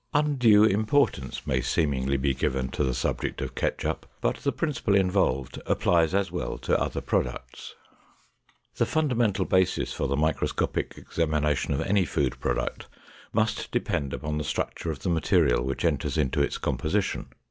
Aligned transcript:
Undue 0.15 0.63
importance 0.63 1.45
may 1.45 1.61
seemingly 1.61 2.17
be 2.17 2.33
given 2.33 2.69
to 2.69 2.83
the 2.83 2.91
subject 2.95 3.39
of 3.39 3.53
ketchup, 3.53 4.07
but 4.19 4.37
the 4.37 4.51
principle 4.51 4.95
involved 4.95 5.61
applies 5.67 6.15
as 6.15 6.31
well 6.31 6.57
to 6.57 6.75
other 6.81 7.01
products. 7.01 7.75
The 8.77 8.87
fundamental 8.87 9.45
basis 9.45 9.93
for 9.93 10.07
the 10.07 10.17
microscopic 10.17 10.95
examination 10.97 11.71
of 11.75 11.81
any 11.81 12.05
food 12.05 12.39
product 12.39 12.87
must 13.31 13.69
depend 13.69 14.11
upon 14.11 14.39
the 14.39 14.43
structure 14.43 14.89
of 14.89 15.03
the 15.03 15.09
material 15.09 15.63
which 15.63 15.85
enters 15.85 16.17
into 16.17 16.41
its 16.41 16.57
composition. 16.57 17.27